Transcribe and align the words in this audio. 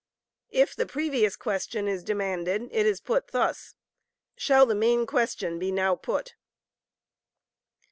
If 0.49 0.75
the 0.75 0.87
Previous 0.87 1.35
Question 1.35 1.87
is 1.87 2.03
demanded, 2.03 2.69
it 2.71 2.87
is 2.87 2.99
put 2.99 3.27
thus: 3.27 3.75
"Shall 4.35 4.65
the 4.65 4.73
main 4.73 5.05
question 5.05 5.59
be 5.59 5.71
now 5.71 5.93
put?" 5.95 6.33